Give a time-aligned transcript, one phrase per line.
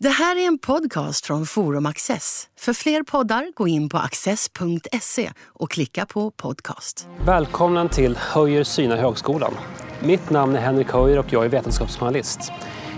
[0.00, 2.48] Det här är en podcast från Forum Access.
[2.58, 7.08] För fler poddar, gå in på access.se och klicka på podcast.
[7.26, 9.54] Välkommen till Höjer synar högskolan.
[10.00, 12.52] Mitt namn är Henrik Höjer och jag är vetenskapsjournalist.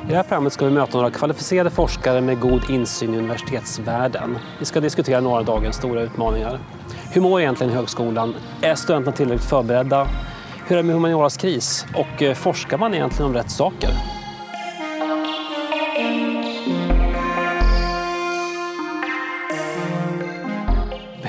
[0.06, 4.38] I det här programmet ska vi möta några kvalificerade forskare med god insyn i universitetsvärlden.
[4.58, 6.60] Vi ska diskutera några av dagens stora utmaningar.
[7.12, 8.34] Hur mår egentligen högskolan?
[8.62, 10.08] Är studenterna tillräckligt förberedda?
[10.66, 11.86] Hur är det med humanioras kris?
[11.94, 14.15] Och eh, forskar man egentligen om rätt saker?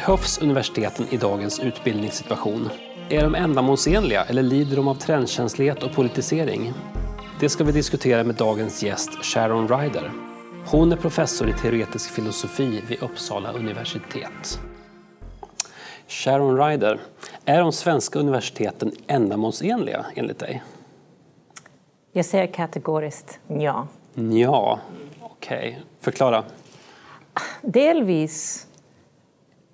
[0.08, 2.70] Behövs universiteten i dagens utbildningssituation?
[3.10, 6.74] Är de ändamålsenliga eller lider de av trendkänslighet och politisering?
[7.40, 10.12] Det ska vi diskutera med dagens gäst Sharon Ryder.
[10.66, 14.60] Hon är professor i teoretisk filosofi vid Uppsala universitet.
[16.08, 17.00] Sharon Ryder,
[17.46, 20.64] är de svenska universiteten ändamålsenliga enligt dig?
[22.12, 23.88] Jag säger kategoriskt ja.
[24.14, 24.80] Ja,
[25.22, 25.58] okej.
[25.58, 25.76] Okay.
[26.02, 26.44] Förklara.
[27.62, 28.67] Delvis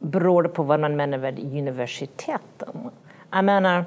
[0.03, 2.89] beror det på vad man menar med universiteten.
[3.31, 3.85] Jag menar,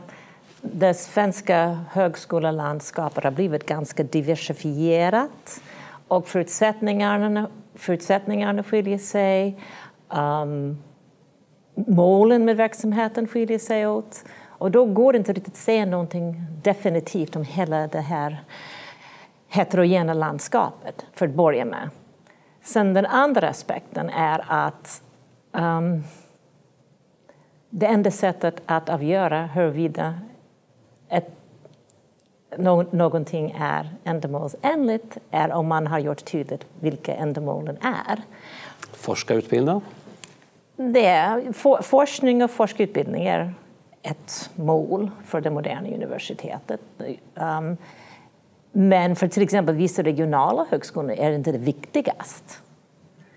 [0.61, 5.61] det svenska högskolelandskapet har blivit ganska diversifierat
[6.09, 9.59] och förutsättningarna, förutsättningarna skiljer sig.
[10.09, 10.79] Um,
[11.75, 14.25] målen med verksamheten skiljer sig åt.
[14.49, 18.45] Och då går det inte riktigt att säga någonting definitivt om hela det här
[19.49, 21.91] heterogena landskapet, för att börja med.
[22.63, 25.03] Sen den andra aspekten är att
[25.59, 26.05] Um,
[27.71, 30.15] det enda sättet att avgöra huruvida
[31.09, 31.31] ett,
[32.57, 38.23] no, någonting är ändamålsenligt är om man har gjort tydligt vilka ändamålen är.
[38.93, 39.81] Forskarutbilda?
[40.77, 43.55] Det är, for, forskning och forskarutbildning är
[44.03, 46.81] ett mål för det moderna universitetet.
[47.35, 47.77] Um,
[48.73, 52.55] men för till exempel vissa regionala högskolor är det inte det viktigaste.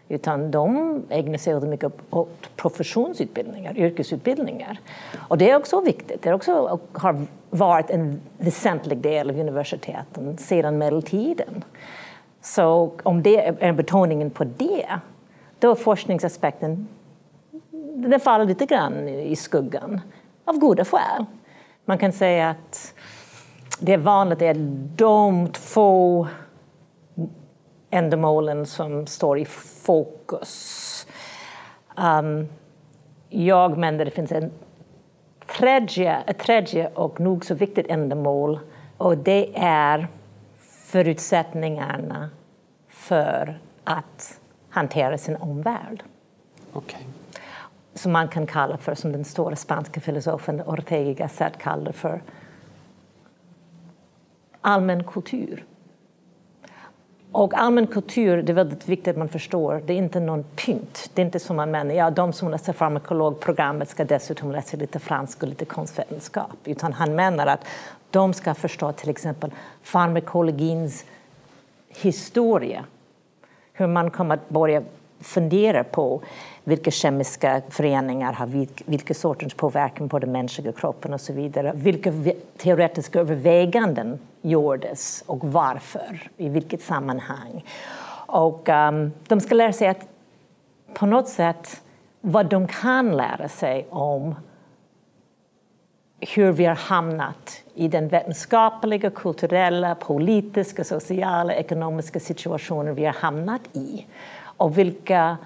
[0.10, 4.80] Utan de ägnar sig mycket åt professionsutbildningar, yrkesutbildningar.
[5.28, 6.22] Och det är också viktigt.
[6.22, 11.64] Det också har varit en väsentlig del av universiteten sedan medeltiden.
[12.42, 14.88] Så om det är betoningen på det,
[15.60, 16.88] då är forskningsaspekten
[18.08, 20.02] den faller lite grann i skuggan,
[20.46, 21.26] av goda skäl.
[21.86, 22.94] Man kan säga att
[23.80, 24.58] det är vanligt att
[24.98, 26.28] de två
[27.90, 31.08] ändamålen som står i fokus.
[31.98, 32.48] Um,
[33.30, 34.52] jag menar att det finns en
[35.58, 38.60] tredje, ett tredje och nog så viktigt ändamål
[38.98, 40.08] och det är
[40.60, 42.30] förutsättningarna
[42.88, 44.40] för att
[44.70, 46.04] hantera sin omvärld.
[46.74, 47.02] Okay.
[47.94, 52.22] Som man kan kalla för, som den stora spanska filosofen Ortega Gasset kallade för
[54.62, 55.66] allmän kultur.
[57.32, 61.12] Och allmän kultur, det är väldigt viktigt att man förstår, det är inte någon pynt.
[61.14, 65.00] Det är inte som man menar, ja, de som läser farmakologprogrammet ska dessutom läsa lite
[65.00, 66.58] franska och lite konstvetenskap.
[66.66, 67.66] Utan han menar att
[68.10, 69.52] de ska förstå till exempel
[69.84, 71.06] farmakologins
[71.90, 72.86] historia.
[73.74, 74.84] Hur man kommer att börja
[75.22, 76.22] fundera på
[76.64, 81.72] vilka kemiska föreningar har vilka sorters påverkan på den mänskliga kroppen och så vidare.
[81.76, 82.14] Vilka
[82.58, 87.66] teoretiska överväganden gjordes och varför, i vilket sammanhang.
[88.28, 90.08] Och um, de ska lära sig att
[90.94, 91.82] på något sätt
[92.22, 94.36] vad de kan lära sig om
[96.20, 103.62] hur vi har hamnat i den vetenskapliga, kulturella, politiska, sociala, ekonomiska situationen vi har hamnat
[103.74, 104.06] i
[104.60, 105.38] och vilka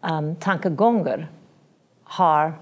[0.00, 1.28] um, tankegångar
[2.04, 2.52] har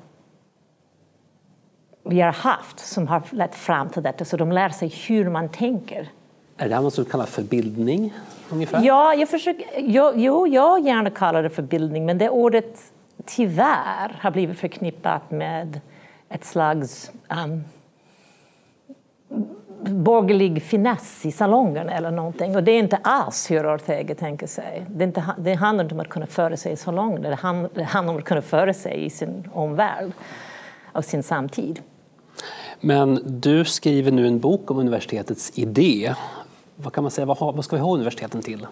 [2.03, 5.49] vi har haft som har lett fram till detta, så de lär sig hur man
[5.49, 6.09] tänker.
[6.57, 8.15] Är det här något som kallas för bildning?
[8.51, 8.83] Ungefär?
[8.85, 12.93] Ja, jag försöker, jo, jo, jag gärna kallar det för bildning, men det ordet
[13.25, 15.81] tyvärr har blivit förknippat med
[16.29, 17.11] ett slags
[17.45, 17.65] um,
[19.83, 22.57] borgerlig finess i salongen eller någonting.
[22.57, 24.85] Och det är inte alls hur Ortega tänker sig.
[24.91, 28.17] Det, inte, det handlar inte om att kunna föra sig i salongen, det handlar, om
[28.17, 30.13] att kunna föra sig i sin omvärld
[30.93, 31.81] och sin samtid.
[32.81, 36.15] Men du skriver nu en bok om universitetets idé.
[36.77, 38.67] Vad kan man säga, vad, vad ska vi ha universiteten till?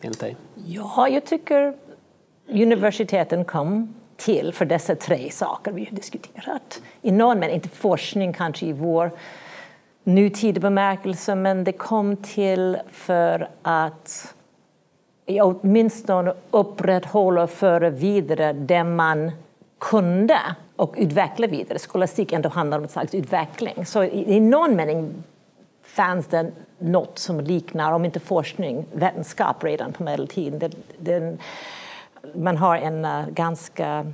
[0.00, 0.36] Enligt dig?
[0.66, 1.74] Ja, jag tycker
[2.48, 6.82] universiteten kom till för dessa tre saker vi har diskuterat.
[7.02, 9.10] I någon mening, inte forskning kanske i vår
[10.04, 14.34] nutida bemärkelse, men det kom till för att
[15.26, 19.32] åtminstone upprätthålla och föra vidare det man
[19.78, 20.38] kunde
[20.76, 21.78] och utveckla vidare.
[21.78, 23.86] Skolastik ändå handlar om ett slags utveckling.
[23.86, 25.14] Så i, i någon mening
[25.82, 30.58] fanns det något som liknar, om inte forskning, vetenskap redan på medeltiden.
[30.58, 31.36] Det, det,
[32.34, 34.12] man har en uh, ganska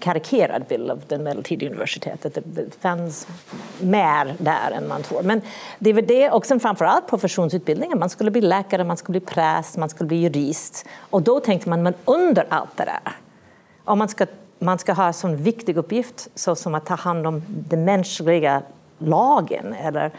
[0.00, 2.38] karikerad bild av det medeltida universitetet.
[2.44, 3.26] Det fanns
[3.80, 5.22] mer där än man tror.
[5.22, 5.40] Men
[5.78, 7.98] det var det, och sen framförallt professionsutbildningen.
[7.98, 10.86] Man skulle bli läkare, man skulle bli präst, man skulle bli jurist.
[10.98, 13.12] Och då tänkte man, men under allt det där,
[13.84, 14.26] om man ska,
[14.58, 18.62] man ska ha en sån viktig uppgift så som att ta hand om den mänskliga
[18.98, 20.10] lagen eller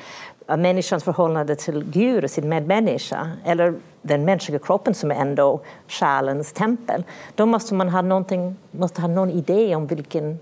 [0.47, 6.53] människans förhållande till Gud och sin medmänniska eller den mänskliga kroppen som är ändå själens
[6.53, 7.03] tempel,
[7.35, 8.23] då måste man ha,
[8.71, 10.39] måste ha någon idé om vilken,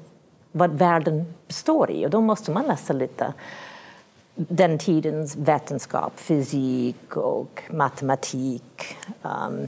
[0.51, 2.05] vad världen består i.
[2.05, 3.33] Och då måste man läsa lite
[4.35, 9.67] den tidens vetenskap, fysik och matematik um,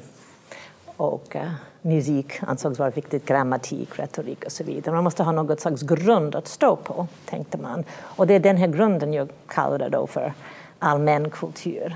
[0.95, 1.51] och uh,
[1.85, 4.95] musik ansågs vara viktigt, grammatik, retorik och så vidare.
[4.95, 7.83] Man måste ha något slags grund att stå på, tänkte man.
[8.01, 10.33] Och det är den här grunden jag kallar då för
[10.79, 11.95] allmän kultur.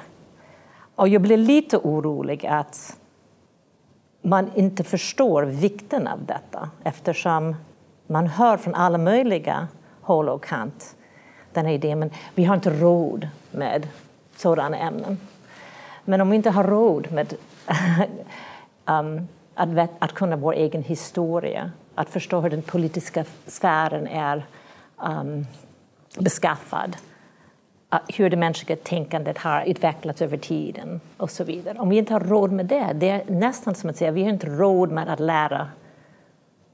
[0.96, 2.98] Och jag blir lite orolig att
[4.22, 7.56] man inte förstår vikten av detta eftersom
[8.08, 9.68] man hör från alla möjliga
[10.02, 10.96] håll och kant
[11.54, 13.88] den här idén, men vi har inte råd med
[14.36, 15.18] sådana ämnen.
[16.06, 17.34] Men om vi inte har råd med
[18.86, 19.28] um,
[19.60, 24.46] att, att kunna vår egen historia, att förstå hur den politiska sfären är
[24.98, 25.46] um,
[26.20, 26.98] beskaffad,
[27.94, 31.80] uh, hur det mänskliga tänkandet har utvecklats över tiden och så vidare.
[31.80, 34.30] Om vi inte har råd med det, det är nästan som att säga vi har
[34.30, 35.68] inte råd med att lära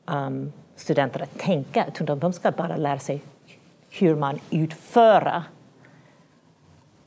[0.05, 3.21] um, studenter att tänka, utan de ska bara lära sig
[3.89, 5.43] hur man utför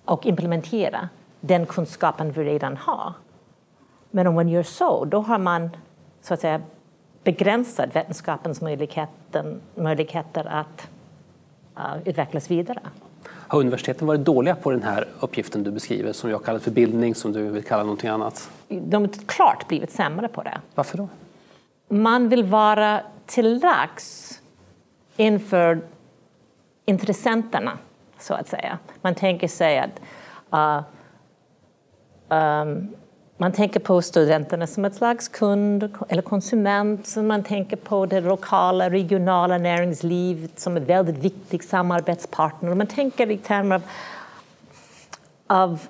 [0.04, 1.08] och implementerar
[1.40, 3.12] den kunskapen vi redan har.
[4.10, 5.70] Men om man gör så, då har man
[6.22, 6.60] så att säga
[7.25, 8.60] begränsat vetenskapens
[9.75, 10.88] möjligheter att
[11.78, 12.81] uh, utvecklas vidare.
[13.26, 17.14] Har universiteten varit dåliga på den här uppgiften du beskriver, som jag kallar för bildning,
[17.14, 18.50] som du vill kalla någonting annat?
[18.69, 20.61] De har klart blivit sämre på det.
[20.75, 21.08] Varför då?
[21.88, 24.40] Man vill vara till lags
[25.16, 25.81] inför
[26.84, 27.78] intressenterna,
[28.19, 28.78] så att säga.
[29.00, 30.00] Man tänker sig att
[30.52, 30.82] uh,
[32.38, 32.94] um,
[33.40, 37.17] man tänker på studenterna som ett slags kund eller konsument.
[37.17, 42.75] Man tänker på det lokala, regionala näringslivet som en väldigt viktig samarbetspartner.
[42.75, 43.82] Man tänker i termer av,
[45.46, 45.81] av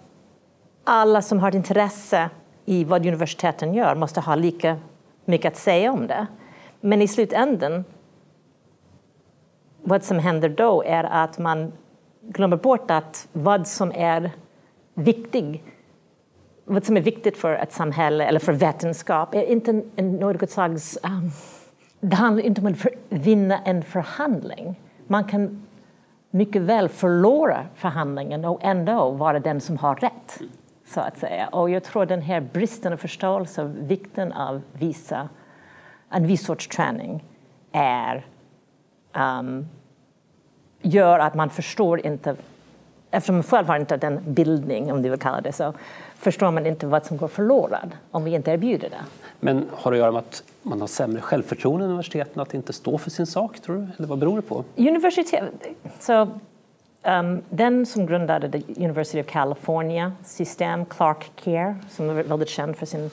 [0.84, 2.30] alla som har ett intresse
[2.64, 4.76] i vad universiteten gör måste ha lika
[5.24, 6.26] mycket att säga om det.
[6.80, 7.84] Men i slutändan,
[9.82, 11.72] vad som händer då är att man
[12.20, 14.30] glömmer bort att vad som är
[14.94, 15.62] viktigt
[16.68, 19.72] vad som är viktigt för ett samhälle eller för vetenskap är inte
[20.02, 20.98] något slags...
[21.02, 21.30] Um,
[22.00, 24.80] det handlar inte om att vinna en förhandling.
[25.06, 25.66] Man kan
[26.30, 30.40] mycket väl förlora förhandlingen och ändå vara den som har rätt.
[30.86, 31.48] så att säga.
[31.48, 35.28] Och jag tror den här bristen av förståelse av vikten av visa,
[36.10, 37.24] en viss sorts träning
[37.72, 38.26] är,
[39.16, 39.68] um,
[40.82, 42.36] gör att man förstår inte
[43.10, 45.74] eftersom man själv har inte den bildning, om du vill kalla det så,
[46.18, 49.04] förstår man inte vad som går förlorat om vi inte erbjuder det.
[49.40, 52.72] Men har det att göra med att man har sämre självförtroende i universiteten, att inte
[52.72, 53.86] stå för sin sak, tror du?
[53.98, 54.64] Eller vad beror det på?
[54.76, 55.44] Universitet,
[56.00, 56.28] så,
[57.02, 62.76] um, den som grundade the University of California system, Clark Kerr, som är väldigt känd
[62.76, 63.10] för sin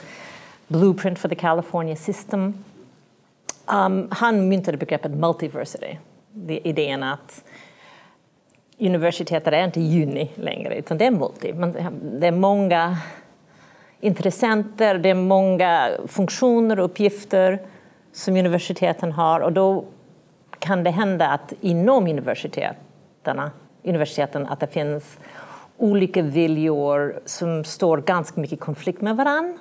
[0.68, 2.64] blueprint for the California system,
[3.66, 5.98] um, han myntade begreppet multiversity,
[6.48, 7.44] idén att
[8.80, 11.52] universitetet är inte juni längre, utan det är multi.
[12.20, 12.98] Det är många
[14.00, 17.60] intressenter, det är många funktioner och uppgifter
[18.12, 19.86] som universiteten har och då
[20.60, 23.42] kan det hända att inom universiteten,
[23.84, 25.18] universiteten att det finns
[25.78, 29.58] olika viljor som står ganska mycket i konflikt med varandra.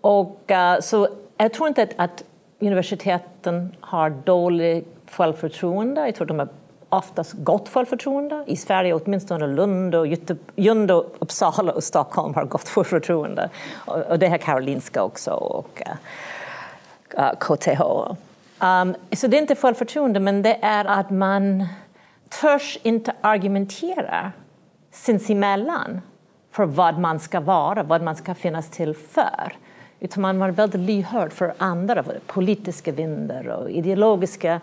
[0.00, 2.24] Och, eh, så jag tror inte att, att
[2.58, 6.06] universiteten har dåligt självförtroende.
[6.06, 6.48] Jag tror de är
[6.90, 8.44] oftast gott självförtroende.
[8.46, 10.06] I Sverige åtminstone Lund, och
[10.56, 13.50] Lund och Uppsala och Stockholm har gott självförtroende.
[13.84, 15.92] Och det har Karolinska också och eh,
[17.16, 17.82] eh, uh, KTH.
[18.62, 21.66] Um, så det är inte självförtroende, men det är att man
[22.28, 24.32] törs inte argumentera
[24.92, 26.00] sinsemellan
[26.52, 29.52] för vad man ska vara, vad man ska finnas till för.
[30.00, 34.60] Utan man var väldigt lyhörd för andra, politiska vindar och ideologiska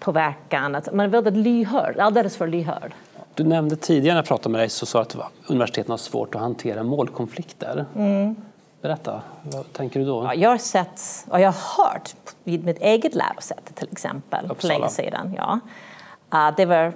[0.00, 0.74] påverkan.
[0.74, 2.94] Att man är väldigt lyhörd, alldeles för lyhörd.
[3.34, 5.16] Du nämnde tidigare när jag pratade med dig så sa att
[5.46, 7.86] universiteten har svårt att hantera målkonflikter.
[7.96, 8.36] Mm.
[8.82, 10.24] Berätta, vad tänker du då?
[10.24, 12.14] Ja, jag har sett, och jag har hört
[12.44, 15.34] vid mitt eget lärosäte till exempel, för länge sedan.
[15.36, 15.60] Ja.
[16.34, 16.92] Uh, det var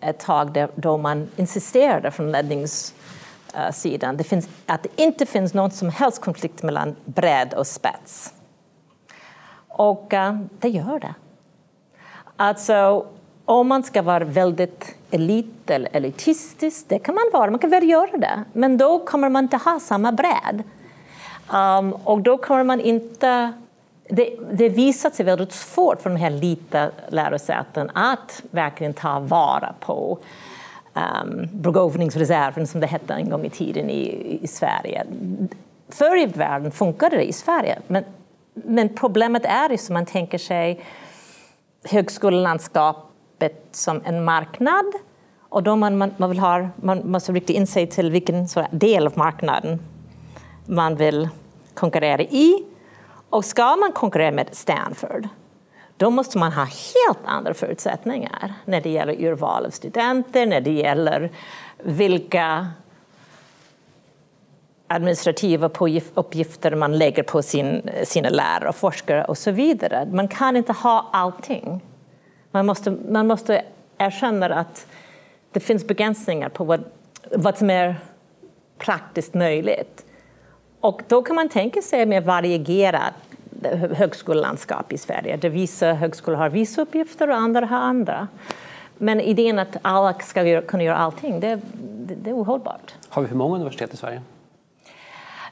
[0.00, 5.88] ett tag då man insisterade från ledningssidan det finns, att det inte finns någon som
[5.88, 8.34] helst konflikt mellan bredd och spets.
[9.68, 11.14] Och uh, det gör det.
[12.42, 13.06] Alltså,
[13.44, 17.90] om man ska vara väldigt elit eller elitistisk, det kan man vara, man kan väl
[17.90, 20.62] göra det, men då kommer man inte ha samma bredd.
[21.52, 23.52] Um, och då kommer man inte...
[24.08, 29.74] Det, det visat sig väldigt svårt för de här lite lärosäten att verkligen ta vara
[29.80, 30.18] på
[30.94, 35.06] um, begåvningsreserven, som det hette en gång i tiden i, i Sverige.
[35.88, 38.04] Förr i världen funkade det i Sverige, men,
[38.54, 40.80] men problemet är ju som man tänker sig
[41.84, 44.84] högskolelandskapet som en marknad
[45.48, 49.06] och då man, man, man, vill ha, man måste rikta in sig till vilken del
[49.06, 49.80] av marknaden
[50.66, 51.28] man vill
[51.74, 52.64] konkurrera i.
[53.30, 55.28] Och ska man konkurrera med Stanford
[56.00, 60.72] då måste man ha helt andra förutsättningar när det gäller urval av studenter, när det
[60.72, 61.30] gäller
[61.78, 62.68] vilka
[64.92, 65.70] administrativa
[66.14, 70.08] uppgifter man lägger på sin, sina lärare och forskare och så vidare.
[70.12, 71.80] Man kan inte ha allting.
[72.50, 73.62] Man måste, man måste
[73.98, 74.86] erkänna att
[75.52, 76.84] det finns begränsningar på vad,
[77.36, 77.96] vad som är
[78.78, 80.04] praktiskt möjligt.
[80.80, 83.14] Och då kan man tänka sig mer varierat
[83.92, 88.28] högskolelandskap i Sverige där vissa högskolor har vissa uppgifter och andra har andra.
[88.98, 92.94] Men idén att alla ska kunna göra allting, det, det, det är ohållbart.
[93.08, 94.22] Har vi för många universitet i Sverige?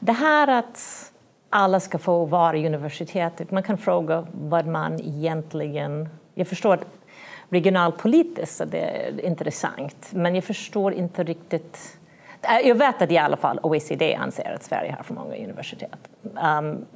[0.00, 1.12] Det här att
[1.50, 6.08] alla ska få vara i universitetet, man kan fråga vad man egentligen...
[6.34, 6.86] Jag förstår att
[7.48, 11.98] regionalpolitiskt är det intressant, men jag förstår inte riktigt...
[12.42, 16.08] Eh, jag vet att i alla fall OECD anser att Sverige har för många universitet.
[16.22, 16.86] Um,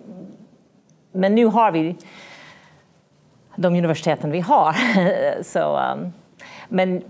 [1.13, 1.97] men nu har vi
[3.57, 4.77] de universiteten vi har.
[5.43, 6.13] Så, um,
[6.69, 7.03] men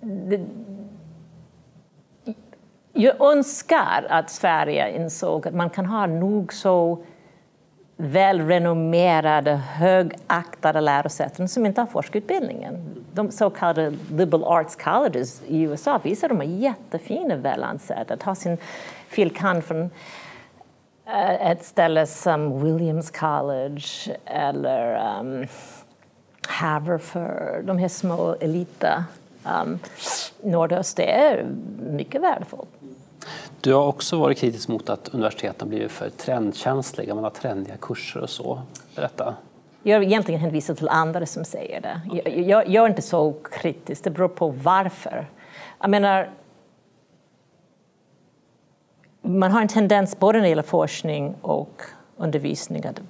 [0.00, 0.40] det,
[2.94, 6.98] jag önskar att Sverige insåg att man kan ha nog så
[7.96, 13.04] välrenommerade, högaktade lärosäten som inte har forskarutbildningen.
[13.12, 18.16] De så kallade liberal arts colleges i USA visar de är jättefina, välansedda.
[18.24, 18.58] ha sin
[19.08, 19.90] filkan från
[21.06, 25.46] eh, ett ställe som Williams College eller um,
[26.48, 29.04] Haverford, de här små elita
[29.62, 29.78] um,
[30.42, 31.46] nordöst, det är
[31.78, 32.68] mycket värdefullt.
[33.60, 38.20] Du har också varit kritisk mot att universiteten blivit för trendkänsliga, man har trendiga kurser
[38.20, 38.62] och så.
[38.96, 39.34] Berätta.
[39.82, 42.00] Jag egentligen hänvisar till andra som säger det.
[42.12, 45.26] Jag, jag, jag är inte så kritisk, det beror på varför.
[45.80, 46.30] Jag menar,
[49.22, 51.82] man har en tendens både när det gäller forskning och
[52.16, 53.00] undervisning att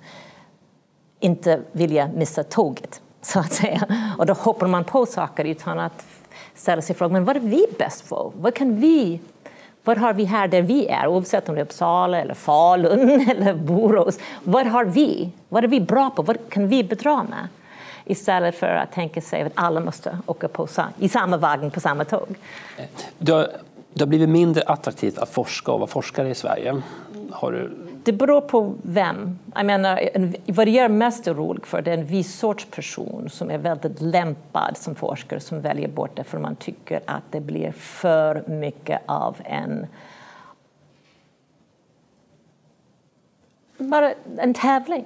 [1.21, 4.15] inte vilja missa tåget, så att säga.
[4.19, 6.07] Och då hoppar man på saker utan att
[6.55, 8.33] ställa sig frågan, men vad är vi bäst på?
[8.37, 9.21] Vad kan vi
[9.85, 13.55] vad har vi här där vi är, oavsett om det är Uppsala, eller Falun eller
[13.55, 14.19] Borås?
[14.43, 15.31] Vad har vi?
[15.49, 16.23] Vad är vi bra på?
[16.23, 17.49] Vad kan vi bidra med?
[18.05, 22.05] Istället för att tänka sig att alla måste åka på, i samma vagn på samma
[22.05, 22.29] tåg.
[23.19, 23.49] Det har,
[23.93, 26.83] det har blivit mindre attraktivt att forska och vara forskare i Sverige.
[27.31, 27.71] Har du
[28.05, 29.39] det beror på vem.
[29.55, 30.09] Jag menar,
[30.53, 34.01] vad jag är mest orolig för det är en viss sorts person som är väldigt
[34.01, 39.01] lämpad som forskare som väljer bort det för man tycker att det blir för mycket
[39.07, 39.87] av en
[43.79, 45.05] bara en tävling.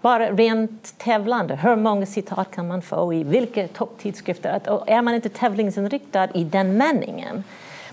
[0.00, 1.56] Bara rent tävlande.
[1.56, 4.60] Hur många citat kan man få i vilka topptidskrifter?
[4.86, 7.44] Är man inte tävlingsinriktad i den meningen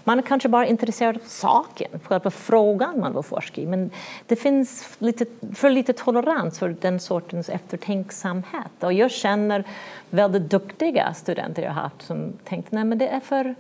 [0.03, 3.65] man är kanske bara intresserad av saken, själva frågan man vill forska i.
[3.65, 3.91] Men
[4.27, 8.71] det finns lite, för lite tolerans för den sortens eftertänksamhet.
[8.79, 9.63] Och jag känner
[10.09, 13.55] väldigt duktiga studenter jag har haft som tänkt nej men det är för...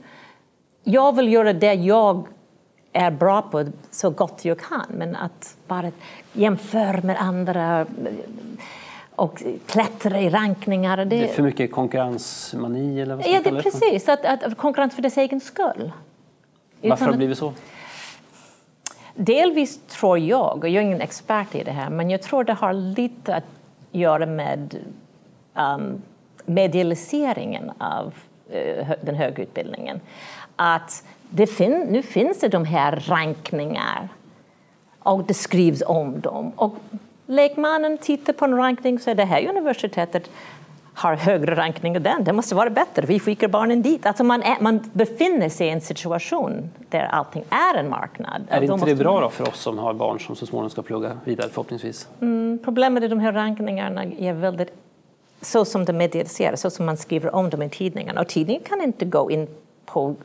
[0.83, 2.27] Jag vill göra det jag
[2.93, 5.91] är bra på så gott jag kan, men att bara
[6.33, 7.85] jämföra med andra
[9.15, 10.97] och klättra i rankningar.
[10.97, 13.01] Det, det är för mycket konkurrensmani?
[13.01, 14.09] Eller vad ja, det är precis.
[14.09, 15.91] Att, att, konkurrens för dess egen skull.
[16.81, 17.53] Varför har det blivit så?
[19.15, 22.53] Delvis tror jag, och jag är ingen expert i det här, men jag tror det
[22.53, 23.43] har lite att
[23.91, 24.77] göra med
[25.53, 26.01] um,
[26.45, 28.13] medialiseringen av
[28.55, 29.99] uh, den högre utbildningen.
[30.55, 34.09] Att det fin nu finns det de här rankningar
[34.99, 36.51] och det skrivs om dem.
[36.55, 36.75] Och
[37.25, 40.29] lekmannen tittar på en rankning och säger det här universitetet
[41.01, 42.23] har högre rankning än den.
[42.23, 43.05] Det måste vara bättre.
[43.05, 44.05] Vi skickar barnen dit.
[44.05, 48.43] Alltså man, är, man befinner sig i en situation där allting är en marknad.
[48.49, 51.17] Är inte det bra då för oss som har barn som så småningom ska plugga
[51.25, 52.07] vidare förhoppningsvis?
[52.21, 54.73] Mm, problemet är de här rankningarna är väldigt
[55.41, 58.17] så som de medialiseras, så som man skriver om dem i tidningen.
[58.17, 59.47] Och tidningen kan inte gå in
[59.85, 60.15] på...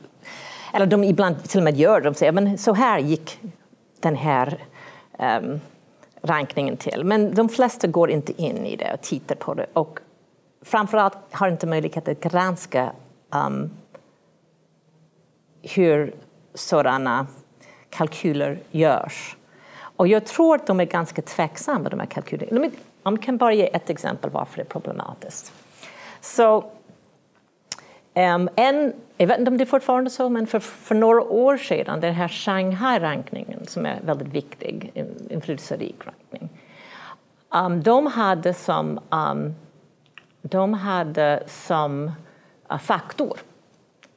[0.73, 3.39] Eller de ibland till och med gör de säger men så här gick
[3.99, 4.65] den här
[5.19, 5.59] um,
[6.21, 7.03] rankningen till.
[7.03, 9.65] Men de flesta går inte in i det och tittar på det.
[9.73, 9.99] Och
[10.61, 12.91] framförallt har inte möjlighet att granska
[13.29, 13.71] um,
[15.61, 16.15] hur
[16.53, 17.27] sådana
[17.89, 19.37] kalkyler görs.
[19.79, 22.69] Och jag tror att de är ganska tveksamma, de här kalkylerna.
[23.03, 25.53] Om jag kan bara ge ett exempel varför det är problematiskt.
[26.21, 26.57] Så,
[28.13, 31.57] um, en, jag vet inte om det är fortfarande så, men för, för några år
[31.57, 34.91] sedan, den här Shanghai-rankningen som är väldigt viktig,
[35.29, 36.49] inflytelserik rankning,
[37.49, 39.55] um, de hade som, um,
[40.49, 42.11] de hade som
[42.69, 43.39] eh, faktor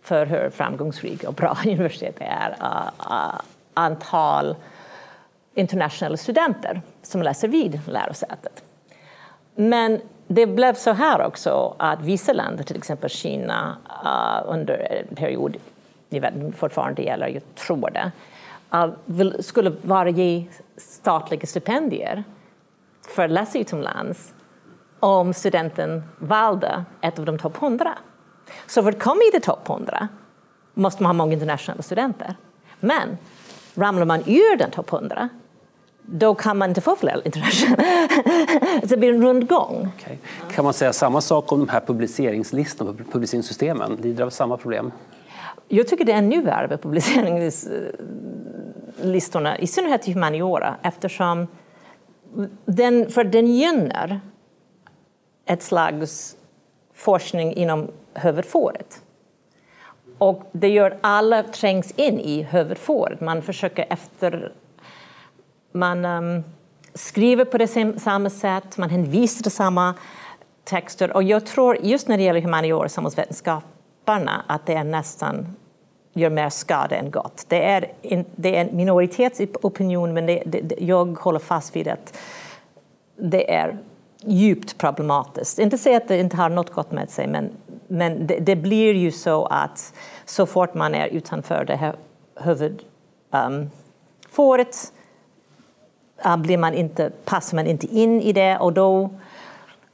[0.02, 3.40] för hur framgångsrik och bra universitetet är eh, eh,
[3.74, 4.56] antal
[5.54, 8.64] internationella studenter som läser vid lärosätet.
[9.54, 13.76] Men det blev så här också att vissa länder, till exempel Kina,
[14.46, 14.74] under
[15.08, 15.56] en period,
[16.08, 20.46] jag vet fortfarande gäller, jag tror det, skulle bara ge
[20.76, 22.24] statliga stipendier
[23.08, 24.32] för att läsa utomlands
[25.00, 27.98] om studenten valde ett av de topp 100.
[28.66, 30.08] Så för att komma i de topp 100
[30.74, 32.34] måste man ha många internationella studenter.
[32.80, 33.18] Men
[33.74, 35.28] ramlar man ur den topp 100
[36.12, 37.82] då kan man inte få fler internationella.
[38.82, 39.88] det blir en rundgång.
[39.96, 40.16] Okay.
[40.54, 43.98] Kan man säga samma sak om de här publiceringslistorna, publiceringssystemen?
[44.02, 44.92] Lider av samma problem?
[45.68, 51.46] Jag tycker det är ännu värre med publiceringslistorna, i synnerhet i humaniora, eftersom
[52.64, 54.20] den, för den gynnar
[55.50, 56.36] ett slags
[56.94, 59.02] forskning inom huvudfåret.
[60.18, 63.20] Och det gör alla trängs in i huvudfåret.
[63.20, 64.52] Man försöker efter
[65.72, 66.44] man um,
[66.94, 69.94] skriver på det samma sätt, man hänvisar till samma
[70.64, 71.12] texter.
[71.12, 75.56] Och jag tror just när det gäller humaniora och samhällsvetenskaperna att det är nästan
[76.12, 77.44] gör mer skada än gott.
[77.48, 82.18] Det är, in, det är en minoritetsopinion men det, det, jag håller fast vid att
[83.16, 83.78] det är
[84.24, 85.58] djupt problematiskt.
[85.58, 87.50] Inte säga att det inte har något gott med sig men,
[87.88, 89.92] men det, det blir ju så att
[90.24, 91.94] så fort man är utanför det här
[92.34, 92.82] huvudfåret
[96.24, 99.10] um, uh, blir man inte, passar man inte in i det och då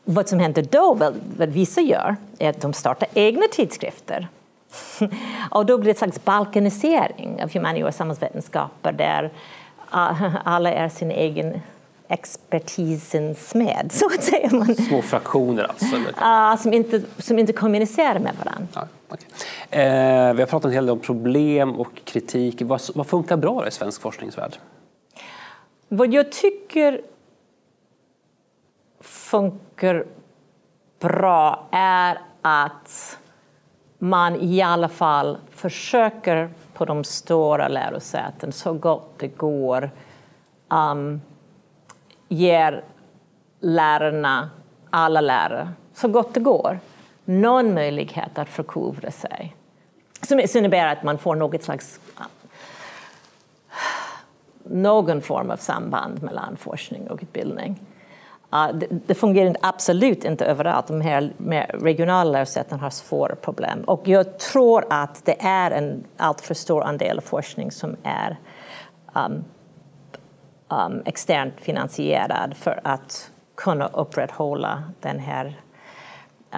[0.05, 4.29] vad som händer då, vad, vad vissa gör, är att de startar egna tidskrifter.
[5.51, 9.25] och då blir det en slags balkanisering av humaniora och samhällsvetenskaper där
[9.95, 11.61] uh, alla är sin egen
[12.09, 14.49] expertisens smed, så att säga.
[14.53, 15.97] Man, Små fraktioner alltså?
[15.97, 18.69] Uh, som, inte, som inte kommunicerar med varandra.
[18.75, 19.83] Ja, okay.
[19.83, 22.62] eh, vi har pratat en hel del om problem och kritik.
[22.62, 24.57] Vad, vad funkar bra i svensk forskningsvärld?
[25.88, 27.01] Vad jag tycker
[29.01, 30.07] funkar
[31.01, 33.19] bra är att
[33.99, 39.90] man i alla fall försöker på de stora lärosäten så gott det går
[40.69, 41.21] um,
[42.29, 42.85] ger
[43.61, 44.51] lärarna,
[44.91, 46.79] alla lärare, så gott det går,
[47.25, 49.57] någon möjlighet att förkovra sig.
[50.23, 52.01] Som innebär att man får något slags
[54.71, 57.81] någon form av samband mellan forskning och utbildning.
[59.07, 60.87] Det, fungerar absolut inte överallt.
[60.87, 61.33] De här
[61.69, 63.85] regionala lärosätena har svåra problem.
[63.85, 68.37] Och jag tror att det är en alltför stor andel av forskning som är
[69.15, 69.45] um,
[70.69, 75.61] um, externt finansierad för att kunna upprätthålla den här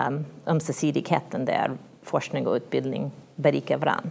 [0.09, 1.71] um, ömsesidigheten där
[2.03, 4.11] forskning och utbildning berikar varandra.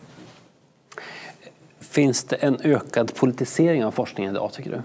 [1.80, 4.82] Finns det en ökad politisering av forskningen idag, tycker du?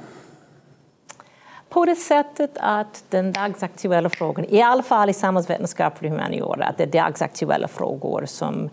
[1.68, 6.78] På det sättet att den dagsaktuella frågan, i alla fall i samhällsvetenskap och humaniora, att
[6.78, 8.70] det är dagsaktuella frågor som,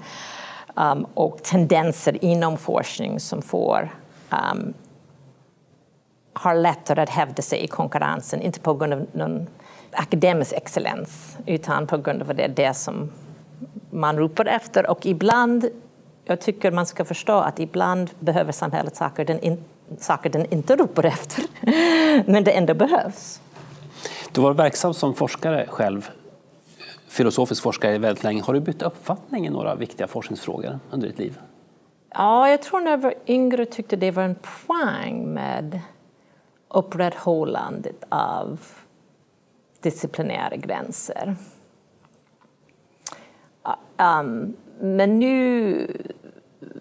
[0.76, 3.90] um, och tendenser inom forskning som får
[4.30, 4.74] um,
[6.40, 9.48] har lättare att hävda sig i konkurrensen, inte på grund av någon
[9.92, 13.12] akademisk excellens utan på grund av det det som
[13.90, 14.90] man ropar efter.
[14.90, 15.70] Och ibland
[16.30, 19.64] jag tycker man ska förstå att ibland behöver samhället saker den, in,
[19.98, 21.44] saker den inte ropar efter,
[22.32, 23.42] men det ändå behövs.
[24.32, 26.10] Du var verksam som forskare själv,
[27.08, 28.42] filosofisk forskare väldigt länge.
[28.42, 31.40] Har du bytt uppfattning i några viktiga forskningsfrågor under ditt liv?
[32.14, 34.36] Ja, jag tror när jag var yngre tyckte det var en
[34.68, 35.80] poäng med
[36.70, 38.60] upprätthållandet av
[39.82, 41.36] disciplinära gränser.
[43.62, 45.88] Ah, um, men nu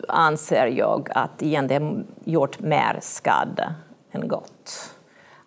[0.09, 3.75] anser jag att igen, det har gjort mer skada
[4.13, 4.95] än gott.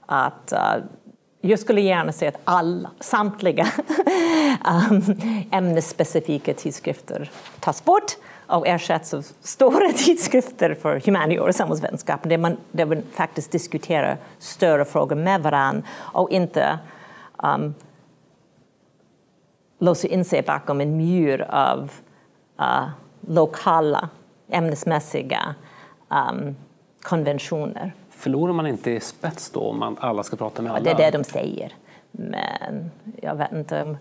[0.05, 0.83] Att uh,
[1.41, 3.67] jag skulle gärna se att alla, samtliga
[4.91, 5.03] um,
[5.51, 8.17] ämnesspecifika tidskrifter tas bort
[8.51, 14.17] och ersätts av stora tidskrifter för humaniora och samhällsvetenskap där man, där man faktiskt diskuterar
[14.39, 16.79] större frågor med varandra och inte
[17.43, 17.73] um,
[19.79, 21.91] låser in sig bakom en mur av
[22.59, 22.89] uh,
[23.27, 24.09] lokala
[24.49, 25.55] ämnesmässiga
[26.09, 26.55] um,
[27.01, 27.93] konventioner.
[28.09, 30.89] Förlorar man inte i spets då om man alla ska prata med alla?
[30.89, 31.73] Ja, det är det de säger.
[32.11, 33.97] Men jag vet inte om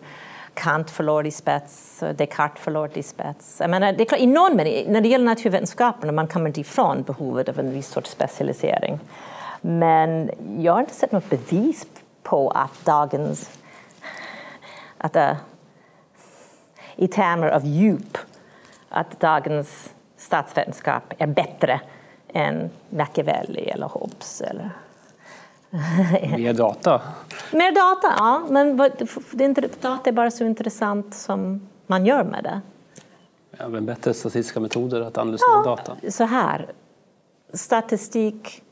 [0.55, 3.57] Kant förlorade i spets, Descartes förlorade i spets.
[3.61, 6.61] Jag menar, det är klart, i någon mening, när det gäller naturvetenskaperna man kommer inte
[6.61, 9.01] ifrån behovet av en viss sorts specialisering.
[9.61, 11.87] Men jag har inte sett något bevis
[12.23, 13.51] på att dagens...
[14.99, 15.33] Att, uh,
[16.97, 18.19] I termer av djup,
[18.89, 21.81] att dagens statsvetenskap är bättre
[22.33, 24.41] än Machiavelli eller Hobbes.
[24.41, 24.71] Eller
[26.37, 27.01] Mer data?
[27.53, 28.47] Mer data, ja.
[28.49, 32.61] Men det är inte, data är bara så intressant som man gör med det.
[33.69, 35.97] Men bättre statistiska metoder att analysera ja, data?
[36.11, 36.73] Så här,
[37.53, 38.63] statistik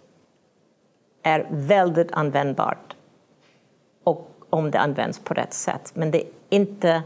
[1.22, 2.96] är väldigt användbart
[4.04, 5.92] och om det används på rätt sätt.
[5.94, 7.02] Men det inte,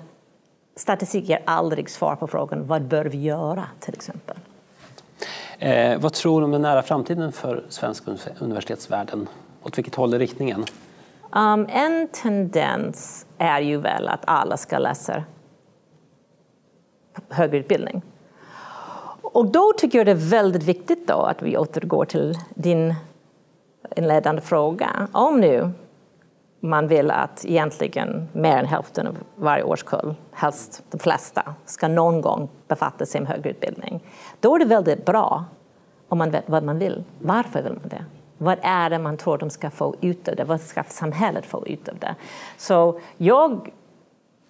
[0.76, 4.36] statistik ger aldrig svar på frågan vad bör vi göra till exempel.
[5.58, 8.04] Eh, vad tror du om den nära framtiden för svensk
[8.38, 9.28] universitetsvärlden?
[9.62, 10.64] Åt vilket håll är riktningen?
[11.32, 15.24] Um, en tendens är ju väl att alla ska läsa
[17.28, 18.02] högre utbildning.
[19.22, 22.94] Och då tycker jag det är väldigt viktigt då att vi återgår till din
[23.96, 25.08] inledande fråga.
[25.12, 25.70] Om nu
[26.60, 32.20] man vill att egentligen mer än hälften av varje årskull, helst de flesta, ska någon
[32.20, 34.04] gång befatta sig med högre utbildning.
[34.40, 35.44] Då är det väldigt bra
[36.08, 37.04] om man vet vad man vill.
[37.18, 38.04] Varför vill man det?
[38.42, 40.44] Vad är det man tror de ska få ut av det?
[40.44, 42.14] Vad ska samhället få ut av det?
[42.56, 43.70] Så jag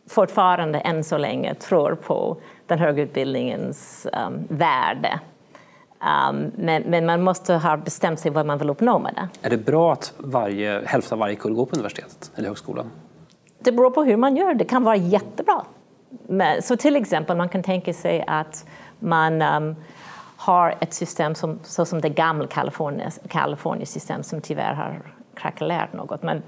[0.07, 5.21] fortfarande än så länge tror på den högre utbildningens um, värde.
[6.01, 9.47] Um, men, men, man måste ha bestämt sig vad man vill uppnå med det.
[9.47, 12.91] Är det bra att varje, hälften av varje kull går på universitetet eller högskolan?
[13.59, 14.65] Det beror på hur man gör det.
[14.65, 15.63] kan vara jättebra.
[16.27, 18.67] Men, så till exempel, man kan tänka sig att
[18.99, 19.77] man um,
[20.43, 22.47] har ett system som, så som det gamla
[23.29, 25.03] Kalifornien-system som tyvärr har
[25.35, 26.23] krackelerat något.
[26.23, 26.43] Men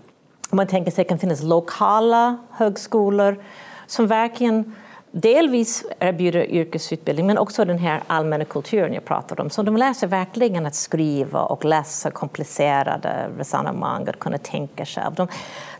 [0.50, 3.44] om man tänker sig att det kan finnas lokala högskolor
[3.86, 4.74] som verkligen
[5.10, 9.50] delvis erbjuder yrkesutbildning men också den här allmänna kulturen jag pratade om.
[9.50, 15.14] Så de läser verkligen att skriva och läsa komplicerade resonemang, att kunna tänka själv.
[15.14, 15.28] De,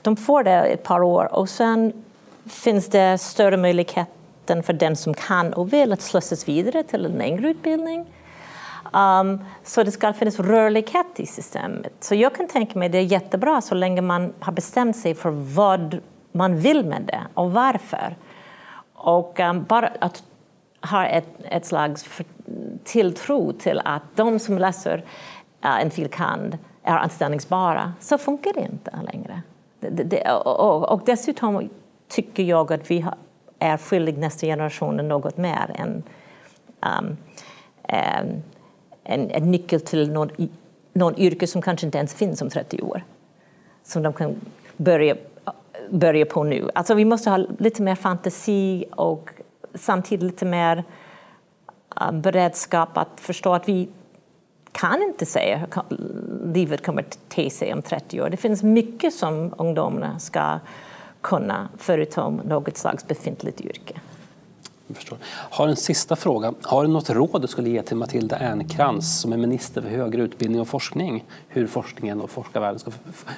[0.03, 2.05] de får det ett par år och sen
[2.47, 7.05] finns det större möjligheter rätten för den som kan och vill att slussas vidare till
[7.05, 8.07] en längre utbildning.
[8.93, 11.93] Um, så det ska finnas rörlighet i systemet.
[12.01, 15.15] Så jag kan tänka mig att det är jättebra så länge man har bestämt sig
[15.15, 16.01] för vad
[16.33, 18.17] man vill med det och varför.
[18.95, 20.23] Och um, bara att
[20.91, 22.05] ha ett, ett slags
[22.85, 24.99] tilltro till att de som läser
[25.65, 29.43] uh, en filkand är anställningsbara, så funkar det inte längre.
[29.81, 31.69] Det, det, och, och, dessutom
[32.09, 33.15] tycker jag att vi har,
[33.65, 36.03] är skyldig nästa generation något mer än
[36.81, 37.17] um,
[37.83, 38.43] en,
[39.05, 40.31] en, en, nyckel till någon,
[40.93, 43.03] någon yrke som kanske inte ens finns om 30 år.
[43.83, 44.41] Som de kan
[44.77, 45.17] börja,
[45.91, 46.71] börja på nu.
[46.75, 49.31] Alltså vi måste ha lite mer fantasi och
[49.75, 50.85] samtidigt lite mer
[52.09, 53.89] um, beredskap att förstå att vi
[54.73, 55.97] kan inte säga hur
[56.55, 58.31] livet kommer att te sig om 30 år.
[58.31, 60.59] Det finns mycket som ungdomarna ska
[61.25, 64.01] kunna förutom något slags befintligt yrke.
[64.87, 65.19] Jag förstår.
[65.27, 66.55] Har en sista fråga.
[66.63, 70.23] Har du något råd du skulle ge till Matilda Ernkrans som är minister för högre
[70.23, 71.25] utbildning och forskning?
[71.49, 72.91] Hur forskningen och forskarvärlden ska,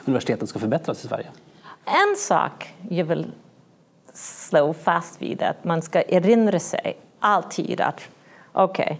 [0.05, 1.27] universiteten ska förbättras i Sverige?
[1.85, 3.33] En sak jag vill
[4.13, 8.01] slå fast vid är att man ska erinra sig alltid att
[8.53, 8.97] okej, okay,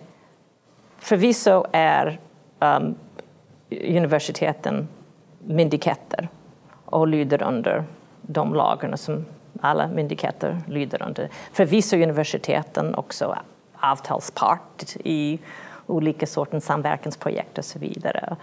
[0.99, 2.21] förvisso är
[2.61, 2.95] um,
[3.71, 4.89] universiteten
[5.39, 6.29] myndigheter
[6.85, 7.85] och lyder under
[8.27, 9.25] de lagarna som
[9.61, 11.29] alla myndigheter lyder under.
[11.53, 13.37] Förvisso universiteten också
[13.81, 15.39] avtalspart i
[15.87, 18.37] olika sorters samverkansprojekt och så vidare.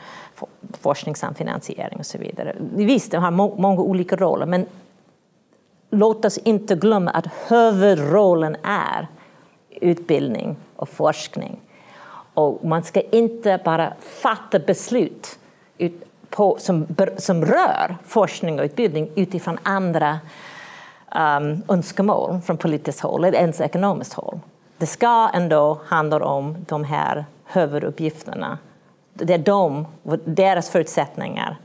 [0.82, 2.56] Forskningssamfinansiering och så vidare.
[2.60, 4.66] Visst, de har må många olika roller men
[5.90, 9.08] låt oss inte glömma att huvudrollen är
[9.70, 11.60] utbildning och forskning.
[12.34, 15.40] Och man ska inte bara fatta beslut
[16.36, 20.20] på, som, som rör forskning och utbildning utifrån andra
[21.16, 24.40] um, önskemål från politiskt håll eller ens ekonomiskt håll.
[24.78, 28.58] Det ska ändå handla om de här huvuduppgifterna.
[29.14, 29.86] Det är de,
[30.26, 31.58] deras förutsättningar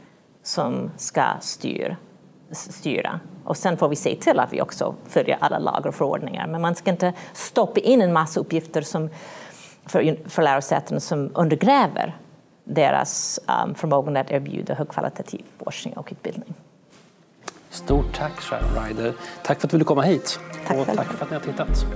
[0.42, 1.96] som ska styra
[2.50, 3.20] styra.
[3.44, 6.46] Och sen får vi se till att vi också följer alla lagar och förordningar.
[6.46, 9.11] Men man ska inte stoppa in en massa uppgifter som,
[9.87, 12.16] för, för lärosäten som undergräver
[12.68, 16.54] deras um, förmåga att erbjuda högkvalitativ forskning och utbildning.
[17.70, 19.14] Stort tack Sharon Ryder.
[19.42, 20.40] Tack för att du ville komma hit.
[20.66, 21.87] Tack och tack för att ni har tittat.